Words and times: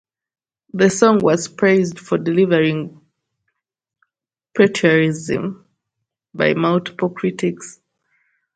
The 0.73 0.89
song 0.89 1.19
was 1.19 1.47
praised 1.47 1.99
for 1.99 2.17
"delivering 2.17 3.01
patriotism" 4.57 5.67
by 6.33 6.55
multiple 6.55 7.11
critics. 7.11 7.79